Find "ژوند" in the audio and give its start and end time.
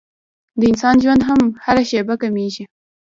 1.03-1.21